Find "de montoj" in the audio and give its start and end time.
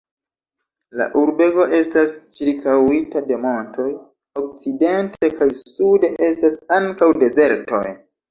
3.27-3.85